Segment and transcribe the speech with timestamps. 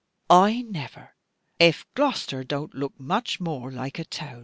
[0.31, 1.11] I never,
[1.59, 4.39] if Gloucester don't look much more like a town."